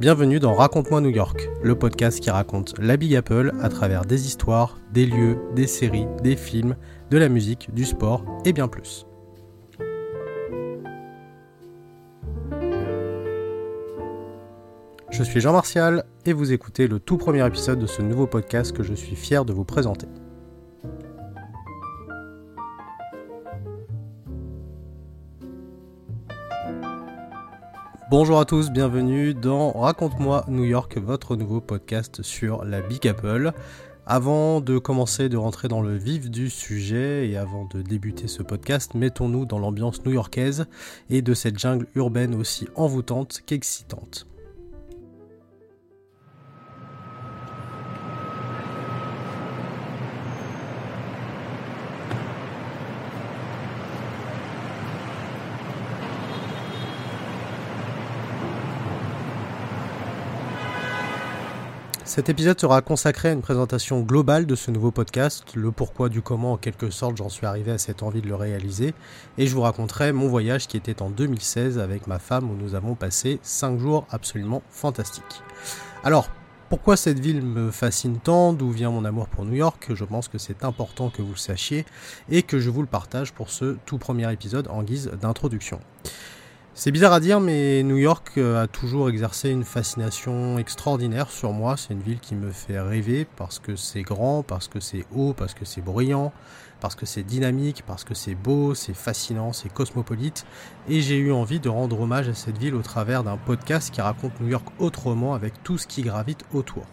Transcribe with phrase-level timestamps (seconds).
[0.00, 4.26] Bienvenue dans Raconte-moi New York, le podcast qui raconte la Big Apple à travers des
[4.26, 6.74] histoires, des lieux, des séries, des films,
[7.10, 9.04] de la musique, du sport et bien plus.
[15.10, 18.72] Je suis Jean Martial et vous écoutez le tout premier épisode de ce nouveau podcast
[18.74, 20.06] que je suis fier de vous présenter.
[28.10, 33.52] Bonjour à tous, bienvenue dans Raconte-moi New York, votre nouveau podcast sur la Big Apple.
[34.04, 38.42] Avant de commencer de rentrer dans le vif du sujet et avant de débuter ce
[38.42, 40.66] podcast, mettons-nous dans l'ambiance new-yorkaise
[41.08, 44.26] et de cette jungle urbaine aussi envoûtante qu'excitante.
[62.20, 66.20] Cet épisode sera consacré à une présentation globale de ce nouveau podcast, le pourquoi du
[66.20, 68.92] comment en quelque sorte j'en suis arrivé à cette envie de le réaliser,
[69.38, 72.74] et je vous raconterai mon voyage qui était en 2016 avec ma femme où nous
[72.74, 75.42] avons passé 5 jours absolument fantastiques.
[76.04, 76.28] Alors,
[76.68, 80.28] pourquoi cette ville me fascine tant, d'où vient mon amour pour New York, je pense
[80.28, 81.86] que c'est important que vous le sachiez
[82.28, 85.80] et que je vous le partage pour ce tout premier épisode en guise d'introduction.
[86.82, 91.52] C'est bizarre à dire, mais New York euh, a toujours exercé une fascination extraordinaire sur
[91.52, 91.76] moi.
[91.76, 95.34] C'est une ville qui me fait rêver parce que c'est grand, parce que c'est haut,
[95.34, 96.32] parce que c'est bruyant,
[96.80, 100.46] parce que c'est dynamique, parce que c'est beau, c'est fascinant, c'est cosmopolite.
[100.88, 104.00] Et j'ai eu envie de rendre hommage à cette ville au travers d'un podcast qui
[104.00, 106.86] raconte New York autrement avec tout ce qui gravite autour.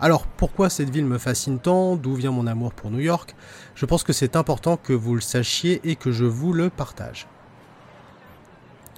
[0.00, 1.96] Alors pourquoi cette ville me fascine tant?
[1.96, 3.36] D'où vient mon amour pour New York?
[3.74, 7.28] Je pense que c'est important que vous le sachiez et que je vous le partage.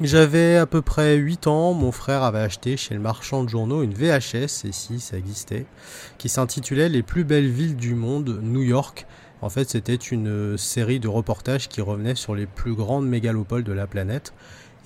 [0.04, 3.84] J'avais à peu près 8 ans, mon frère avait acheté chez le marchand de journaux
[3.84, 5.64] une VHS, et si ça existait,
[6.18, 9.06] qui s'intitulait Les plus belles villes du monde, New York.
[9.42, 13.72] En fait, c'était une série de reportages qui revenaient sur les plus grandes mégalopoles de
[13.72, 14.32] la planète.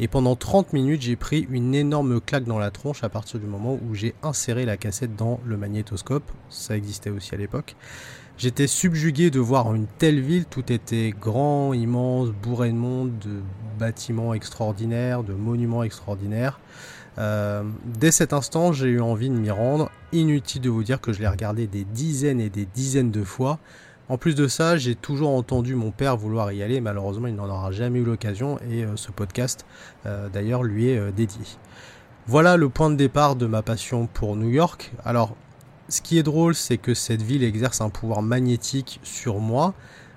[0.00, 3.46] Et pendant 30 minutes, j'ai pris une énorme claque dans la tronche à partir du
[3.46, 6.30] moment où j'ai inséré la cassette dans le magnétoscope.
[6.50, 7.74] Ça existait aussi à l'époque.
[8.38, 13.40] J'étais subjugué de voir une telle ville, tout était grand, immense, bourré de monde, de
[13.78, 16.60] bâtiments extraordinaires, de monuments extraordinaires.
[17.16, 19.90] Euh, dès cet instant, j'ai eu envie de m'y rendre.
[20.12, 23.58] Inutile de vous dire que je l'ai regardé des dizaines et des dizaines de fois.
[24.10, 26.82] En plus de ça, j'ai toujours entendu mon père vouloir y aller.
[26.82, 29.64] Malheureusement, il n'en aura jamais eu l'occasion et euh, ce podcast,
[30.04, 31.40] euh, d'ailleurs, lui est dédié.
[32.26, 34.92] Voilà le point de départ de ma passion pour New York.
[35.06, 35.36] Alors,
[35.88, 39.74] ce qui est drôle, c'est que cette ville exerce un pouvoir magnétique sur moi.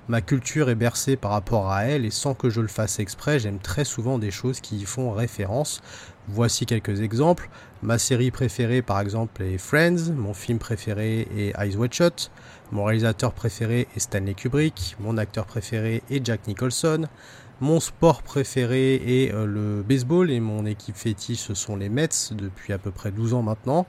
[0.07, 3.37] Ma culture est bercée par rapport à elle et sans que je le fasse exprès,
[3.37, 5.83] j'aime très souvent des choses qui y font référence.
[6.27, 7.47] Voici quelques exemples.
[7.83, 12.31] Ma série préférée par exemple est Friends, mon film préféré est Eyes Wide Shut,
[12.71, 17.07] mon réalisateur préféré est Stanley Kubrick, mon acteur préféré est Jack Nicholson,
[17.61, 22.07] mon sport préféré est euh, le baseball et mon équipe fétiche ce sont les Mets
[22.31, 23.85] depuis à peu près 12 ans maintenant.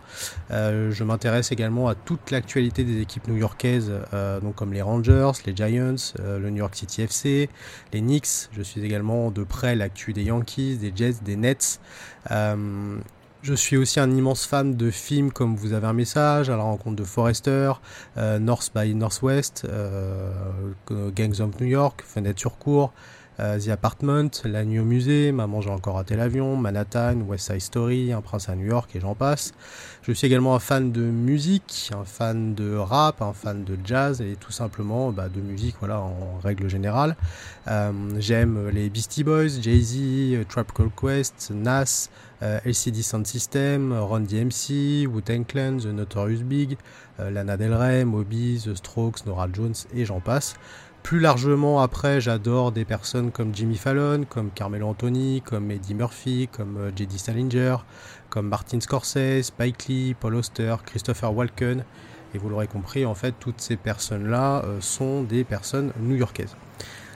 [0.51, 5.31] Euh, je m'intéresse également à toute l'actualité des équipes new-yorkaises, euh, donc comme les Rangers,
[5.47, 7.49] les Giants, le New York City FC,
[7.93, 8.49] les Knicks.
[8.53, 11.81] Je suis également de près l'actu des Yankees, des Jets, des Nets.
[13.43, 16.63] Je suis aussi un immense fan de films comme Vous avez un message, à la
[16.63, 17.73] rencontre de Forrester,
[18.17, 19.67] North by Northwest,
[20.91, 25.95] Gangs of New York, Fenêtre sur cour, euh, The Apartment, La musée, Maman j'ai encore
[25.95, 29.53] raté l'avion, Manhattan, West Side Story, Un prince à New York et j'en passe.
[30.03, 34.21] Je suis également un fan de musique, un fan de rap, un fan de jazz
[34.21, 37.17] et tout simplement bah, de musique voilà en règle générale.
[37.69, 42.11] Euh, j'aime les Beastie Boys, Jay-Z, Trap Call Quest, Nas,
[42.43, 46.77] euh, LCD Sound System, Run DMC, Wu-Tang Clan, The Notorious Big,
[47.19, 50.57] Lana Del Rey, Moby, The Strokes, Nora Jones et j'en passe.
[51.03, 56.49] Plus largement, après, j'adore des personnes comme Jimmy Fallon, comme Carmelo Anthony, comme Eddie Murphy,
[56.53, 57.19] comme euh, J.D.
[57.19, 57.77] Salinger,
[58.29, 61.85] comme Martin Scorsese, Spike Lee, Paul Auster, Christopher Walken.
[62.35, 66.55] Et vous l'aurez compris, en fait, toutes ces personnes-là euh, sont des personnes new-yorkaises.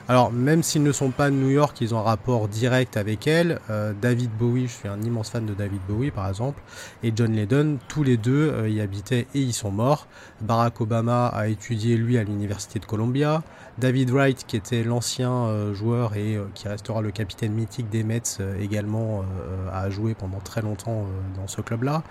[0.07, 3.27] Alors, même s'ils ne sont pas de New York, ils ont un rapport direct avec
[3.27, 3.59] elle.
[3.71, 6.63] Euh, David Bowie, je suis un immense fan de David Bowie par exemple,
[7.03, 10.07] et John Lennon, tous les deux euh, y habitaient et ils sont morts.
[10.43, 13.43] Barack Obama a étudié lui à l'université de Columbia.
[13.79, 18.21] David Wright, qui était l'ancien euh, joueur et qui restera le capitaine mythique des Mets,
[18.61, 19.25] également
[19.73, 21.07] a joué pendant très longtemps
[21.37, 22.03] dans ce club-là.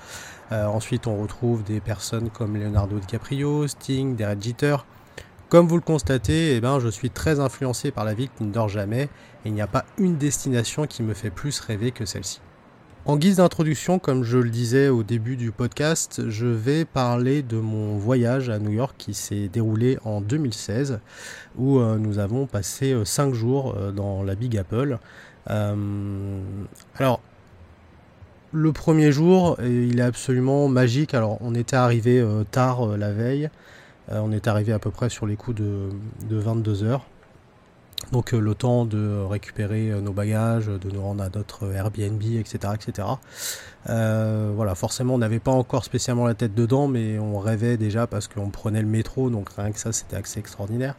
[0.51, 4.77] ensuite, on retrouve des personnes comme Leonardo DiCaprio, Sting, Derek Jeter.
[5.49, 8.51] Comme vous le constatez, eh ben, je suis très influencé par la ville qui ne
[8.51, 9.09] dort jamais, et
[9.49, 12.41] il n'y a pas une destination qui me fait plus rêver que celle-ci.
[13.05, 17.57] En guise d'introduction, comme je le disais au début du podcast, je vais parler de
[17.57, 21.01] mon voyage à New York qui s'est déroulé en 2016,
[21.57, 24.99] où euh, nous avons passé 5 euh, jours euh, dans la Big Apple.
[25.45, 27.19] alors,
[28.53, 31.13] le premier jour, il est absolument magique.
[31.13, 33.49] Alors, on était arrivé tard la veille.
[34.09, 35.89] On est arrivé à peu près sur les coups de,
[36.29, 37.05] de 22 heures.
[38.11, 42.21] Donc euh, le temps de récupérer euh, nos bagages, de nous rendre à notre Airbnb,
[42.21, 42.73] etc.
[42.73, 43.07] etc.
[43.89, 48.07] Euh, voilà, forcément on n'avait pas encore spécialement la tête dedans, mais on rêvait déjà
[48.07, 50.95] parce qu'on prenait le métro, donc rien que ça c'était assez extraordinaire.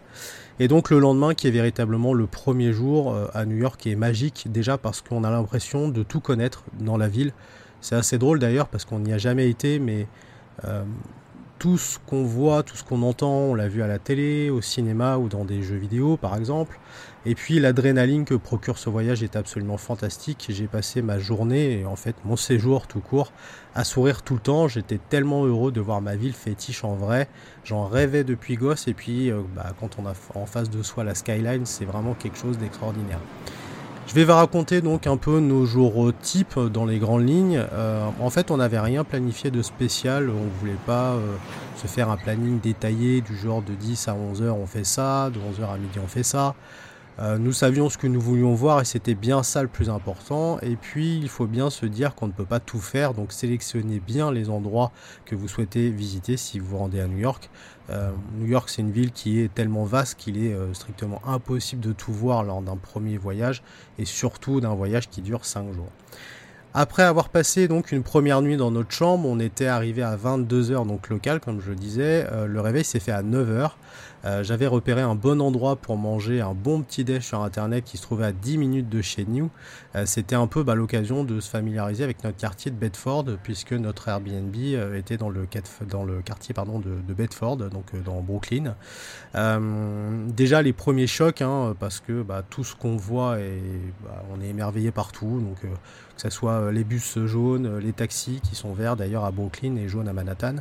[0.61, 3.97] Et donc le lendemain qui est véritablement le premier jour à New York qui est
[3.97, 7.33] magique déjà parce qu'on a l'impression de tout connaître dans la ville.
[7.81, 10.07] C'est assez drôle d'ailleurs parce qu'on n'y a jamais été, mais
[11.65, 14.61] tout ce qu'on voit, tout ce qu'on entend, on l'a vu à la télé, au
[14.61, 16.79] cinéma ou dans des jeux vidéo par exemple.
[17.25, 20.45] Et puis l'adrénaline que procure ce voyage est absolument fantastique.
[20.51, 23.33] J'ai passé ma journée et en fait mon séjour tout court
[23.75, 24.69] à sourire tout le temps.
[24.69, 27.31] J'étais tellement heureux de voir ma ville fétiche en vrai.
[27.65, 31.03] J'en rêvais depuis gosse et puis euh, bah, quand on a en face de soi
[31.03, 33.21] la skyline, c'est vraiment quelque chose d'extraordinaire.
[34.07, 37.63] Je vais vous raconter donc un peu nos jours type dans les grandes lignes.
[37.73, 40.29] Euh, en fait, on n'avait rien planifié de spécial.
[40.29, 41.37] On voulait pas euh,
[41.77, 45.31] se faire un planning détaillé du genre de 10 à 11 heures on fait ça,
[45.31, 46.55] de 11 heures à midi on fait ça.
[47.21, 50.59] Euh, nous savions ce que nous voulions voir et c'était bien ça le plus important.
[50.61, 54.01] Et puis il faut bien se dire qu'on ne peut pas tout faire, donc sélectionnez
[54.01, 54.91] bien les endroits
[55.25, 57.51] que vous souhaitez visiter si vous vous rendez à New York.
[57.91, 61.83] Euh, New York c'est une ville qui est tellement vaste qu'il est euh, strictement impossible
[61.83, 63.63] de tout voir lors d'un premier voyage
[63.99, 65.91] et surtout d'un voyage qui dure 5 jours.
[66.75, 70.87] Après avoir passé donc une première nuit dans notre chambre, on était arrivé à 22h
[70.87, 72.27] donc local comme je le disais.
[72.47, 73.71] le réveil s'est fait à 9h.
[74.25, 77.99] Euh, j'avais repéré un bon endroit pour manger un bon petit déj sur internet qui
[77.99, 79.51] se trouvait à 10 minutes de chez nous.
[79.97, 83.73] Euh, c'était un peu bah, l'occasion de se familiariser avec notre quartier de Bedford puisque
[83.73, 88.75] notre Airbnb euh, était dans le, quartier pardon, de, Bedford, donc dans Brooklyn.
[90.29, 93.61] déjà les premiers chocs hein, parce que bah, tout ce qu'on voit et
[94.03, 95.41] bah, on est émerveillé partout.
[95.41, 95.71] Donc
[96.17, 99.89] que ce soit les bus jaunes, les taxis qui sont verts d'ailleurs à Brooklyn et
[99.89, 100.57] jaunes à Manhattan.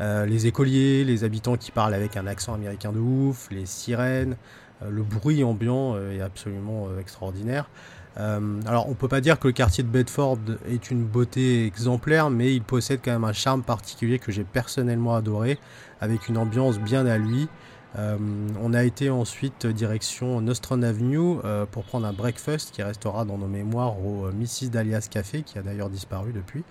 [0.00, 4.36] Euh, les écoliers, les habitants qui parlent avec un accent américain de ouf, les sirènes,
[4.82, 7.68] euh, le bruit ambiant euh, est absolument extraordinaire.
[8.16, 10.38] alors on peut pas dire que le quartier de Bedford
[10.68, 15.14] est une beauté exemplaire, mais il possède quand même un charme particulier que j'ai personnellement
[15.14, 15.58] adoré,
[16.00, 17.48] avec une ambiance bien à lui.
[17.98, 18.16] Euh,
[18.60, 23.36] on a été ensuite direction Nostrum Avenue euh, pour prendre un breakfast qui restera dans
[23.36, 24.70] nos mémoires au euh, Mrs.
[24.70, 26.64] Dalia's Café qui a d'ailleurs disparu depuis.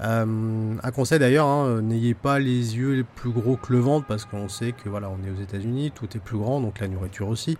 [0.00, 4.48] un conseil d'ailleurs, hein, n'ayez pas les yeux plus gros que le ventre parce qu'on
[4.48, 7.58] sait que voilà, on est aux États-Unis, tout est plus grand, donc la nourriture aussi.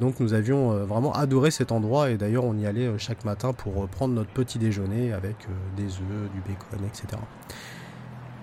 [0.00, 3.88] donc nous avions vraiment adoré cet endroit et d'ailleurs on y allait chaque matin pour
[3.88, 5.36] prendre notre petit déjeuner avec
[5.76, 7.18] des œufs, du bacon, etc.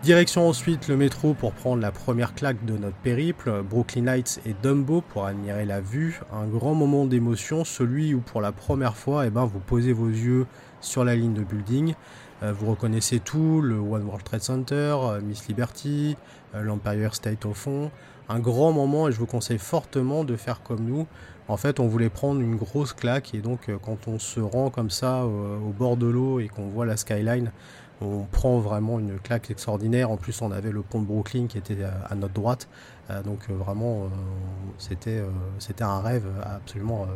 [0.03, 4.55] Direction ensuite le métro pour prendre la première claque de notre périple, Brooklyn Lights et
[4.61, 9.25] Dumbo pour admirer la vue, un grand moment d'émotion, celui où pour la première fois
[9.25, 10.45] eh ben, vous posez vos yeux
[10.81, 11.95] sur la ligne de building,
[12.43, 16.15] euh, vous reconnaissez tout, le One World Trade Center, euh, Miss Liberty,
[16.53, 17.89] euh, l'Empire State au fond,
[18.29, 21.07] un grand moment et je vous conseille fortement de faire comme nous.
[21.47, 24.89] En fait, on voulait prendre une grosse claque et donc quand on se rend comme
[24.89, 27.53] ça au bord de l'eau et qu'on voit la skyline,
[28.01, 30.11] on prend vraiment une claque extraordinaire.
[30.11, 32.67] En plus, on avait le pont de Brooklyn qui était à, notre droite.
[33.09, 35.27] Euh, donc euh, vraiment, euh,
[35.57, 37.07] c'était un rêve absolument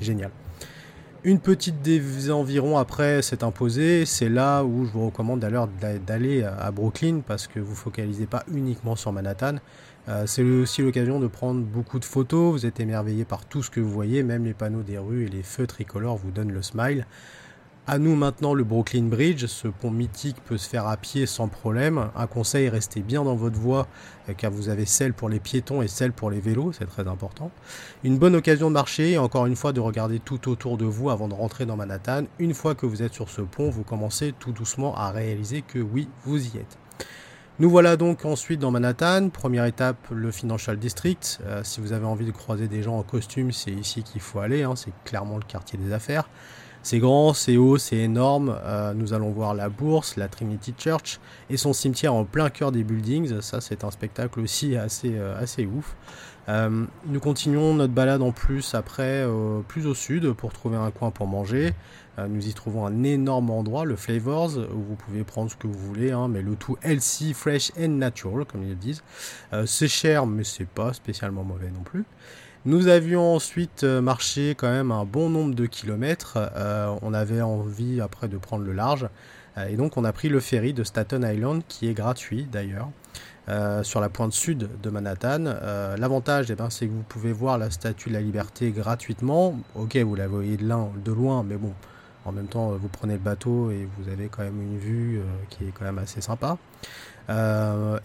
[0.00, 0.30] génial.
[1.24, 4.06] Une petite des environs après s'est imposée.
[4.06, 8.94] C'est là où je vous recommande d'aller à Brooklyn parce que vous focalisez pas uniquement
[8.94, 9.56] sur Manhattan.
[10.26, 12.52] c'est aussi l'occasion de prendre beaucoup de photos.
[12.52, 15.28] Vous êtes émerveillé par tout ce que vous voyez, même les panneaux des rues et
[15.28, 17.04] les feux tricolores vous donnent le smile.
[17.90, 21.48] À nous maintenant le Brooklyn Bridge, ce pont mythique peut se faire à pied sans
[21.48, 22.10] problème.
[22.14, 23.86] Un conseil, restez bien dans votre voie
[24.28, 27.08] euh, car vous avez celle pour les piétons et celle pour les vélos, c'est très
[27.08, 27.50] important.
[28.04, 31.08] Une bonne occasion de marcher et encore une fois de regarder tout autour de vous
[31.08, 32.24] avant de rentrer dans Manhattan.
[32.38, 35.78] Une fois que vous êtes sur ce pont, vous commencez tout doucement à réaliser que
[35.78, 36.76] oui, vous y êtes.
[37.58, 39.30] Nous voilà donc ensuite dans Manhattan.
[39.30, 41.40] Première étape, le Financial District.
[41.46, 44.40] Euh, si vous avez envie de croiser des gens en costume, c'est ici qu'il faut
[44.40, 44.62] aller.
[44.62, 44.76] Hein.
[44.76, 46.28] c'est clairement le quartier des affaires.
[46.88, 48.58] C'est grand, c'est haut, c'est énorme.
[48.94, 52.82] nous allons voir la bourse, la Trinity Church et son cimetière en plein cœur des
[52.82, 53.42] buildings.
[53.42, 55.94] Ça, c'est un spectacle aussi assez, assez ouf.
[56.48, 60.90] Euh, nous continuons notre balade en plus après, euh, plus au sud, pour trouver un
[60.90, 61.74] coin pour manger.
[62.18, 65.66] Euh, nous y trouvons un énorme endroit, le Flavors, où vous pouvez prendre ce que
[65.66, 69.02] vous voulez, hein, mais le tout healthy, fresh and natural, comme ils le disent.
[69.66, 72.04] c'est cher, mais c'est pas spécialement mauvais non plus.
[72.64, 76.38] Nous avions ensuite marché quand même un bon nombre de kilomètres.
[77.02, 79.08] on avait envie après de prendre le large.
[79.68, 82.88] et donc on a pris le ferry de Staten Island, qui est gratuit d'ailleurs.
[83.48, 85.46] Euh, sur la pointe sud de Manhattan.
[85.46, 89.58] Euh, l'avantage, eh ben, c'est que vous pouvez voir la Statue de la Liberté gratuitement.
[89.74, 91.72] Ok, vous la voyez de loin, mais bon,
[92.28, 95.22] en même temps, vous prenez le bateau et vous avez quand même une vue euh,
[95.50, 96.58] qui est quand même assez sympa.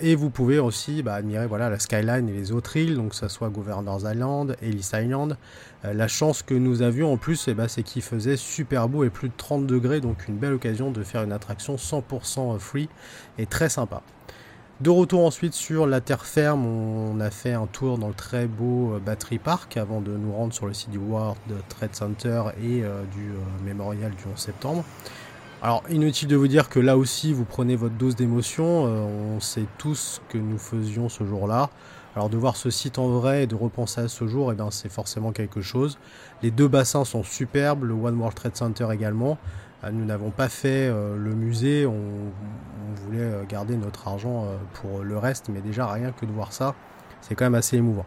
[0.02, 3.16] et vous pouvez aussi bah, admirer voilà, la skyline et les autres îles, donc que
[3.16, 5.38] ce soit Governor's Island, Ellis Island.
[5.84, 9.10] la chance que nous avions en plus, eh ben, c'est qu'il faisait super beau et
[9.10, 12.90] plus de 30 degrés, donc une belle occasion de faire une attraction 100% free
[13.38, 14.02] et très sympa.
[14.82, 18.48] De retour ensuite sur la terre ferme, on a fait un tour dans le très
[18.48, 21.38] beau euh, Battery Park avant de nous rendre sur le site du World
[21.70, 24.84] Trade Center et euh, du euh, mémorial du 11 septembre.
[25.62, 29.66] Alors inutile de vous dire que là aussi vous prenez votre dose d'émotion, on sait
[29.78, 31.70] tous ce que nous faisions ce jour-là.
[32.16, 34.70] Alors de voir ce site en vrai et de repenser à ce jour, eh ben,
[34.72, 35.98] c'est forcément quelque chose.
[36.42, 39.38] Les deux bassins sont superbes, le One World Trade Center également.
[39.86, 42.00] Ah, nous n'avons pas fait euh, le musée, on,
[43.06, 46.54] voulait euh, garder notre argent euh, pour le reste, mais déjà rien que de voir
[46.54, 46.74] ça,
[47.20, 48.06] c'est quand même assez émouvant.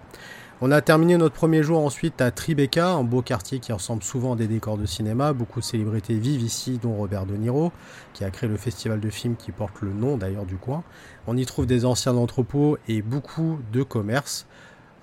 [0.63, 4.33] On a terminé notre premier jour ensuite à Tribeca, un beau quartier qui ressemble souvent
[4.33, 5.35] à des décors de cinéma.
[5.35, 7.73] Beaucoup de célébrités vivent ici, dont Robert De Niro,
[8.15, 10.83] qui a créé le festival de films qui porte le nom d'ailleurs du coin.
[11.27, 14.47] On y trouve des anciens entrepôts et beaucoup de commerces.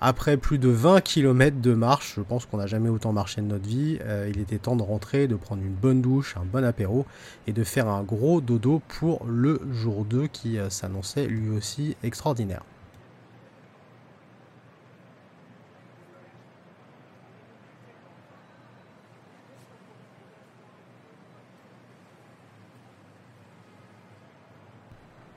[0.06, 3.46] Après plus de 20 km de marche, je pense qu'on n'a jamais autant marché de
[3.46, 6.62] notre vie, euh, il était temps de rentrer, de prendre une bonne douche, un bon
[6.62, 7.06] apéro
[7.46, 11.96] et de faire un gros dodo pour le jour 2 qui euh, s'annonçait lui aussi
[12.02, 12.64] extraordinaire.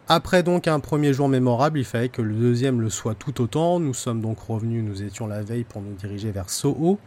[0.10, 3.82] Après donc un premier jour mémorable, il fallait que le deuxième le soit tout autant.
[3.82, 6.98] Nous sommes donc revenus, nous étions la veille pour nous diriger vers Soho.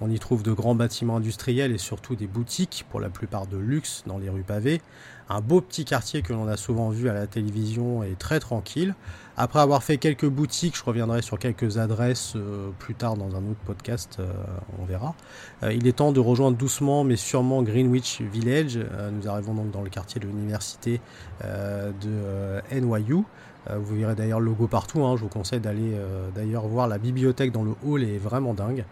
[0.00, 3.58] On y trouve de grands bâtiments industriels et surtout des boutiques, pour la plupart de
[3.58, 4.80] luxe, dans les rues pavées.
[5.28, 8.94] Un beau petit quartier que l'on a souvent vu à la télévision et très tranquille.
[9.36, 13.42] Après avoir fait quelques boutiques, je reviendrai sur quelques adresses euh, plus tard dans un
[13.48, 14.30] autre podcast, euh,
[14.78, 15.14] on verra.
[15.62, 18.78] Euh, il est temps de rejoindre doucement mais sûrement Greenwich Village.
[19.12, 21.00] nous arrivons donc dans le quartier de l'université
[21.42, 23.24] de NYU.
[23.70, 25.16] vous verrez d'ailleurs le logo partout, hein.
[25.16, 25.96] je vous conseille d'aller
[26.34, 28.84] d'ailleurs voir la bibliothèque dans le hall, est vraiment dingue.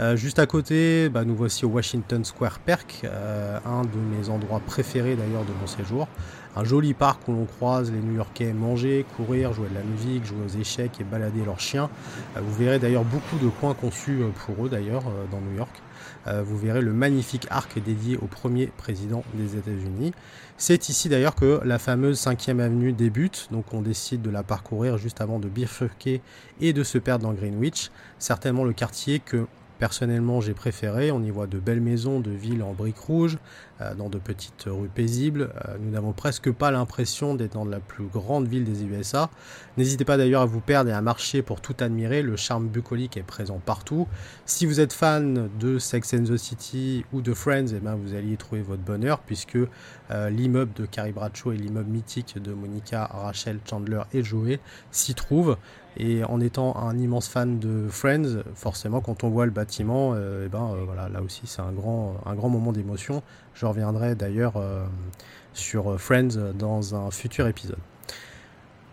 [0.00, 4.30] Euh, juste à côté, bah, nous voici au Washington Square Park, euh, un de mes
[4.30, 6.08] endroits préférés d'ailleurs de mon séjour.
[6.56, 10.38] Un joli parc où l'on croise les New-Yorkais manger, courir, jouer de la musique, jouer
[10.46, 11.90] aux échecs et balader leurs chiens.
[12.36, 15.82] Euh, vous verrez d'ailleurs beaucoup de coins conçus pour eux d'ailleurs dans New York.
[16.44, 20.12] vous verrez le magnifique arc dédié au premier président des États-Unis.
[20.56, 24.98] C'est ici d'ailleurs que la fameuse 5e avenue débute, donc on décide de la parcourir
[24.98, 26.20] juste avant de bifurquer
[26.60, 27.90] et de se perdre dans Greenwich.
[28.18, 29.46] Certainement le quartier que
[29.80, 31.10] Personnellement, j'ai préféré.
[31.10, 33.38] On y voit de belles maisons de villes en briques rouges,
[33.80, 35.54] euh, dans de petites rues paisibles.
[35.64, 39.30] Euh, nous n'avons presque pas l'impression d'être dans la plus grande ville des USA.
[39.78, 42.20] N'hésitez pas d'ailleurs à vous perdre et à marcher pour tout admirer.
[42.20, 44.06] Le charme bucolique est présent partout.
[44.44, 48.12] Si vous êtes fan de Sex and the City ou de Friends, eh ben vous
[48.14, 49.56] allez y trouver votre bonheur puisque
[50.10, 54.60] euh, l'immeuble de Carrie Bradshaw et l'immeuble mythique de Monica, Rachel, Chandler et Joey
[54.90, 55.56] s'y trouvent.
[55.96, 60.44] Et en étant un immense fan de Friends, forcément, quand on voit le bâtiment, euh,
[60.46, 63.22] eh ben, euh, voilà, là aussi, c'est un grand, un grand moment d'émotion.
[63.54, 64.84] Je reviendrai d'ailleurs euh,
[65.52, 67.78] sur Friends dans un futur épisode.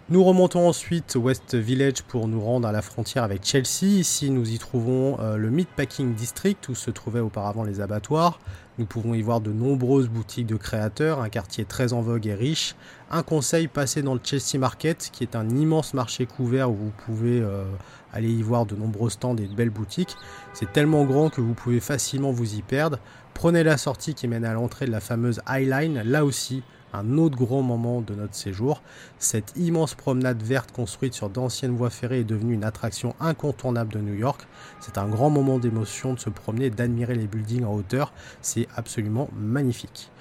[0.09, 3.83] Nous remontons ensuite West Village pour nous rendre à la frontière avec Chelsea.
[3.99, 8.39] Ici, nous y trouvons le Meatpacking District où se trouvaient auparavant les abattoirs.
[8.77, 12.35] Nous pouvons y voir de nombreuses boutiques de créateurs, un quartier très en vogue et
[12.35, 12.75] riche.
[13.11, 16.93] Un conseil, passer dans le Chelsea Market, qui est un immense marché couvert où vous
[17.05, 17.65] pouvez euh,
[18.13, 20.15] aller y voir de nombreux stands et de belles boutiques.
[20.53, 22.97] C'est tellement grand que vous pouvez facilement vous y perdre.
[23.33, 27.37] Prenez la sortie qui mène à l'entrée de la fameuse Highline, là aussi un autre
[27.37, 28.81] grand moment de notre séjour.
[29.19, 33.99] Cette immense promenade verte construite sur d'anciennes voies ferrées est devenue une attraction incontournable de
[33.99, 34.47] New York.
[34.79, 38.13] C'est un grand moment d'émotion de se promener, d'admirer les buildings en hauteur.
[38.41, 40.11] C'est absolument magnifique.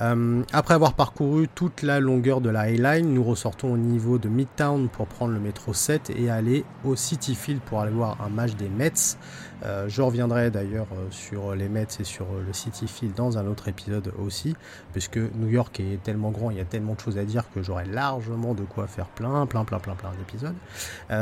[0.00, 4.28] Euh, après avoir parcouru toute la longueur de la Highline, nous ressortons au niveau de
[4.28, 8.30] Midtown pour prendre le métro 7 et aller au City Field pour aller voir un
[8.30, 9.16] match des Mets.
[9.64, 13.46] Euh, je reviendrai d'ailleurs euh, sur les Mets et sur le City Field dans un
[13.46, 14.56] autre épisode aussi,
[14.92, 17.62] puisque New York est tellement grand, il y a tellement de choses à dire que
[17.62, 20.54] j'aurai largement de quoi faire plein, plein, plein, plein, plein d'épisodes.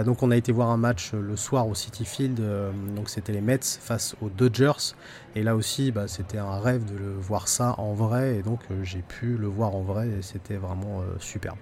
[0.04, 2.40] donc on a été voir un match le soir au City Field,
[2.94, 4.94] donc c'était les Mets face aux Dodgers,
[5.34, 8.60] et là aussi bah, c'était un rêve de le voir ça en vrai, et donc
[8.82, 11.58] j'ai pu le voir en vrai, et c'était vraiment superbe.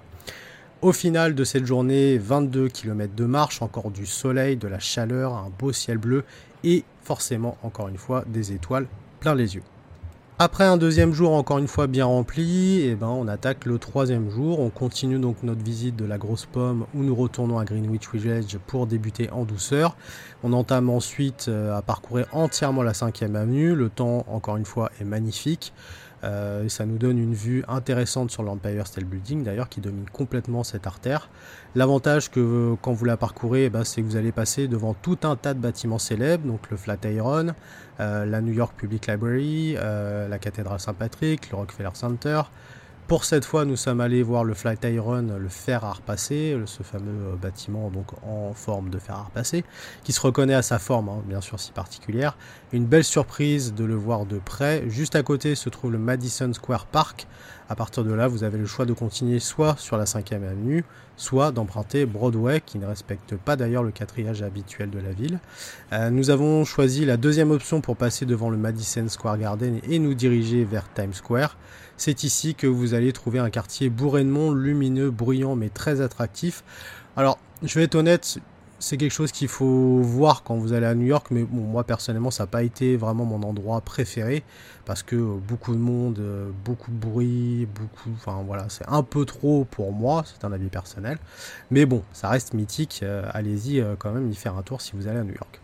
[0.80, 5.32] Au final de cette journée, 22 km de marche, encore du soleil, de la chaleur,
[5.34, 6.24] un beau ciel bleu
[6.64, 8.86] et forcément, encore une fois, des étoiles
[9.20, 9.62] plein les yeux.
[10.40, 14.30] Après un deuxième jour encore une fois bien rempli, eh ben on attaque le troisième
[14.30, 14.60] jour.
[14.60, 18.56] On continue donc notre visite de la grosse pomme où nous retournons à Greenwich Village
[18.68, 19.96] pour débuter en douceur.
[20.44, 23.74] On entame ensuite euh, à parcourir entièrement la 5ème avenue.
[23.74, 25.72] Le temps encore une fois est magnifique.
[26.24, 30.64] Euh, ça nous donne une vue intéressante sur l'Empire State Building d'ailleurs qui domine complètement
[30.64, 31.30] cette artère.
[31.74, 35.18] L'avantage que quand vous la parcourez, eh ben, c'est que vous allez passer devant tout
[35.22, 37.54] un tas de bâtiments célèbres, donc le Flatiron,
[38.00, 42.42] euh, la New York Public Library, euh, la cathédrale Saint-Patrick, le Rockefeller Center,
[43.08, 47.32] pour cette fois, nous sommes allés voir le Flatiron, le fer à repasser, ce fameux
[47.32, 49.64] euh, bâtiment donc en forme de fer à repasser,
[50.04, 52.36] qui se reconnaît à sa forme, hein, bien sûr si particulière.
[52.70, 54.84] Une belle surprise de le voir de près.
[54.88, 57.26] Juste à côté se trouve le Madison Square Park.
[57.70, 60.84] À partir de là, vous avez le choix de continuer soit sur la 5e avenue,
[61.16, 65.40] soit d'emprunter Broadway, qui ne respecte pas d'ailleurs le quatriage habituel de la ville.
[65.94, 69.98] Euh, nous avons choisi la deuxième option pour passer devant le Madison Square Garden et
[69.98, 71.56] nous diriger vers Times Square.
[71.96, 76.02] C'est ici que vous allez trouver un quartier bourré de monde, lumineux, bruyant, mais très
[76.02, 76.62] attractif.
[77.16, 78.40] Alors, je vais être honnête,
[78.78, 82.30] c'est quelque chose qu'il faut voir quand vous allez à New York, mais moi personnellement,
[82.30, 84.44] ça n'a pas été vraiment mon endroit préféré
[84.84, 86.22] parce que beaucoup de monde,
[86.64, 90.68] beaucoup de bruit, beaucoup, enfin voilà, c'est un peu trop pour moi, c'est un avis
[90.68, 91.18] personnel.
[91.70, 93.00] Mais bon, ça reste mythique.
[93.02, 95.60] Euh, allez-y euh, quand même y faire un tour si vous allez à New York.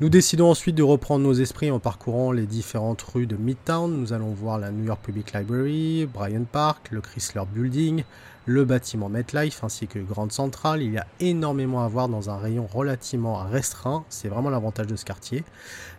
[0.00, 3.94] Nous décidons ensuite de reprendre nos esprits en parcourant les différentes rues de Midtown.
[3.94, 8.02] Nous allons voir la New York Public Library, Bryant Park, le Chrysler Building,
[8.46, 10.80] le bâtiment MetLife ainsi que Grand Central.
[10.82, 14.04] Il y a énormément à voir dans un rayon relativement restreint.
[14.08, 15.44] C'est vraiment l'avantage de ce quartier.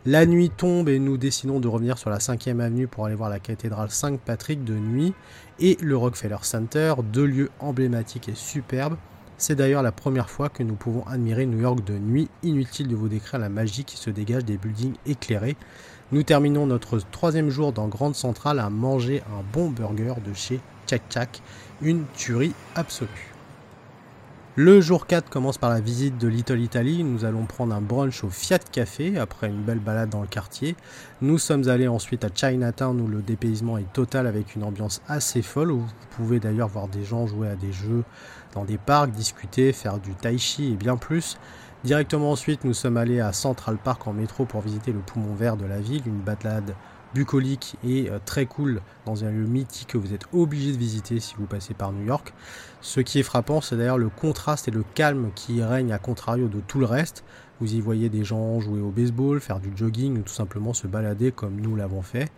[0.07, 3.29] La nuit tombe et nous décidons de revenir sur la 5e avenue pour aller voir
[3.29, 5.13] la cathédrale Saint-Patrick de nuit
[5.59, 8.97] et le Rockefeller Center, deux lieux emblématiques et superbes.
[9.37, 12.95] C'est d'ailleurs la première fois que nous pouvons admirer New York de nuit, inutile de
[12.95, 15.57] vous décrire la magie qui se dégage des buildings éclairés.
[16.11, 20.59] Nous terminons notre troisième jour dans Grande Centrale à manger un bon burger de chez
[20.87, 21.41] Tchak Tchak,
[21.81, 23.33] une tuerie absolue.
[24.55, 27.03] Le jour 4 commence par la visite de Little Italy.
[27.03, 30.75] Nous allons prendre un brunch au Fiat Café après une belle balade dans le quartier.
[31.23, 35.41] Nous sommes allés ensuite à Chinatown où le dépaysement est total avec une ambiance assez
[35.41, 38.03] folle où vous pouvez d'ailleurs voir des gens jouer à des jeux
[38.53, 41.37] dans des parcs, discuter, faire du tai chi et bien plus.
[41.83, 45.57] Directement ensuite, nous sommes allés à Central Park en métro pour visiter le poumon vert
[45.57, 46.75] de la ville, une balade
[47.13, 51.19] bucolique et euh, très cool dans un lieu mythique que vous êtes obligé de visiter
[51.19, 52.33] si vous passez par New York.
[52.81, 56.47] Ce qui est frappant, c'est d'ailleurs le contraste et le calme qui règne à contrario
[56.47, 57.23] de tout le reste.
[57.59, 60.87] Vous y voyez des gens jouer au baseball, faire du jogging ou tout simplement se
[60.87, 62.31] balader comme nous l'avons fait.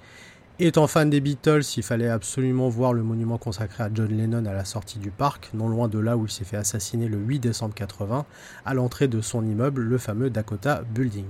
[0.58, 4.54] Étant fan des Beatles, il fallait absolument voir le monument consacré à John Lennon à
[4.54, 7.40] la sortie du parc, non loin de là où il s'est fait assassiner le 8
[7.40, 8.26] décembre 80,
[8.64, 11.26] à l'entrée de son immeuble, le fameux Dakota Building.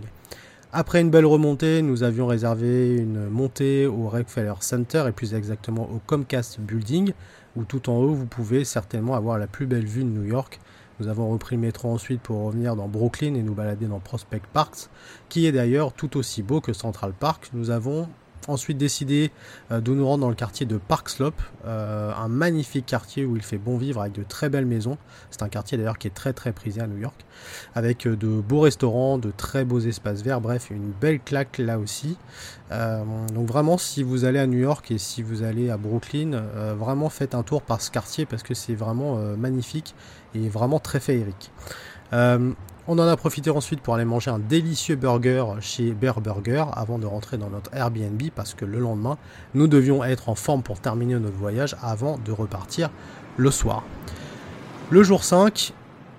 [0.72, 5.90] Après une belle remontée, nous avions réservé une montée au Rockefeller Center et plus exactement
[5.90, 7.14] au Comcast Building,
[7.56, 10.60] où tout en haut vous pouvez certainement avoir la plus belle vue de New York.
[11.00, 14.44] Nous avons repris le métro ensuite pour revenir dans Brooklyn et nous balader dans Prospect
[14.54, 14.76] Park,
[15.30, 17.50] qui est d'ailleurs tout aussi beau que Central Park.
[17.54, 18.08] Nous avons
[18.48, 19.32] ensuite décidé
[19.72, 23.36] euh, de nous rendre dans le quartier de Park Slope, euh, un magnifique quartier où
[23.36, 24.98] il fait bon vivre avec de très belles maisons.
[25.32, 27.26] C'est un quartier d'ailleurs qui est très très prisé à New York,
[27.74, 31.80] avec euh, de beaux restaurants, de très beaux espaces verts, bref, une belle claque là
[31.80, 32.18] aussi.
[32.70, 36.44] donc vraiment, si vous allez à New York et si vous allez à Brooklyn,
[36.78, 39.94] vraiment faites un tour par ce quartier parce que c'est vraiment magnifique
[40.34, 41.52] et vraiment très féerique.
[42.88, 47.00] On en a profité ensuite pour aller manger un délicieux burger chez Bear Burger avant
[47.00, 49.18] de rentrer dans notre Airbnb parce que le lendemain,
[49.56, 52.92] nous devions être en forme pour terminer notre voyage avant de repartir
[53.38, 53.84] le soir.
[54.92, 55.74] Le jour 5,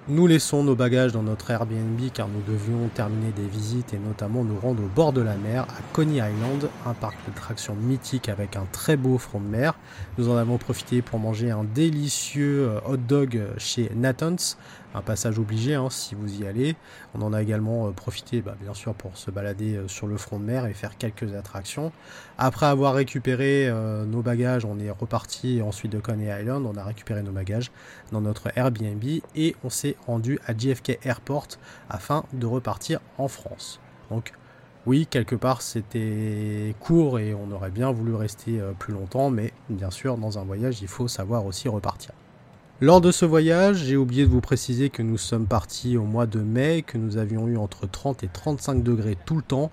[0.09, 4.45] nous laissons nos bagages dans notre Airbnb car nous devions terminer des visites et notamment
[4.45, 8.55] nous rendre au bord de la mer à Coney Island, un parc d'attractions mythique avec
[8.55, 9.75] un très beau front de mer.
[10.17, 14.59] Nous en avons profité pour manger un délicieux euh, hot dog chez Nathan's,
[14.97, 16.75] un passage obligé hein, si vous y allez.
[17.15, 20.17] On en a également euh, profité bah, bien sûr pour se balader euh, sur le
[20.17, 21.93] front de mer et faire quelques attractions.
[22.39, 23.73] Après avoir récupéré
[24.07, 27.71] nos bagages, on est reparti ensuite de Coney Island, on a récupéré nos bagages
[28.13, 29.03] dans notre Airbnb
[29.35, 31.49] et on s'est rendu à JFK Airport
[31.89, 33.81] afin de repartir en France.
[34.11, 34.33] Donc
[34.87, 39.53] oui, quelque part c'était court et on aurait bien voulu rester euh, plus longtemps, mais
[39.69, 42.13] bien sûr dans un voyage il faut savoir aussi repartir.
[42.83, 46.27] Lors de ce voyage, j'ai oublié de vous préciser que nous sommes partis au mois
[46.27, 49.71] de mai, que nous avions eu entre 30 et 35 degrés tout le temps,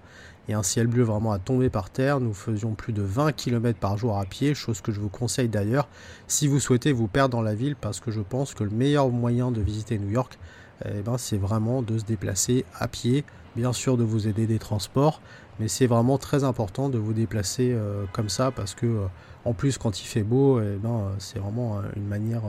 [0.48, 2.22] et un ciel bleu vraiment à tomber par terre.
[2.22, 5.50] Nous faisions plus de 20 km par jour à pied, chose que je vous conseille
[5.50, 5.90] d'ailleurs
[6.28, 9.10] si vous souhaitez vous perdre dans la ville, parce que je pense que le meilleur
[9.10, 10.40] moyen de visiter New York,
[10.86, 13.26] eh ben, c'est vraiment de se déplacer à pied,
[13.58, 15.20] bien sûr de vous aider des transports,
[15.60, 19.06] mais c'est vraiment très important de vous déplacer euh, comme ça, parce que euh,
[19.44, 22.44] en plus quand il fait beau, eh ben, c'est vraiment euh, une manière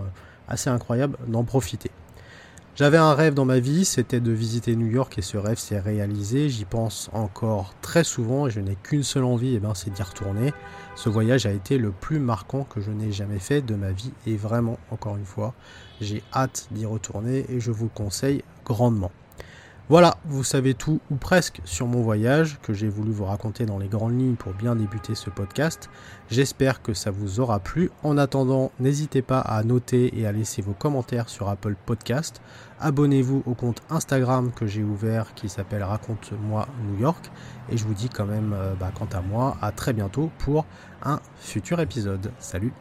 [0.49, 1.91] assez incroyable d'en profiter.
[2.77, 5.79] J'avais un rêve dans ma vie, c'était de visiter New York et ce rêve s'est
[5.79, 6.49] réalisé.
[6.49, 10.03] J'y pense encore très souvent et je n'ai qu'une seule envie, eh ben, c'est d'y
[10.03, 10.53] retourner.
[10.97, 14.11] Ce voyage a été le plus marquant que je n'ai jamais fait de ma vie
[14.27, 15.55] et vraiment, encore une fois,
[16.01, 19.13] j'ai hâte d'y retourner et je vous le conseille grandement.
[19.91, 23.79] Voilà, vous savez tout ou presque sur mon voyage que j'ai voulu vous raconter dans
[23.79, 25.91] les grandes lignes pour bien débuter ce podcast.
[26.31, 27.91] J'espère que ça vous aura plu.
[28.03, 32.41] En attendant, n'hésitez pas à noter et à laisser vos commentaires sur Apple Podcast.
[32.81, 37.31] Abonnez-vous au compte Instagram que j'ai ouvert qui s'appelle Raconte-moi New York.
[37.69, 40.65] Et je vous dis quand même, euh, bah, quant à moi, à très bientôt pour
[41.03, 42.33] un futur épisode.
[42.39, 42.73] Salut